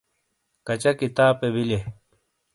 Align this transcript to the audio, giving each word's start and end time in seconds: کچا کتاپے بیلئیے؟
کچا 0.67 0.91
کتاپے 0.99 1.47
بیلئیے؟ 1.53 1.81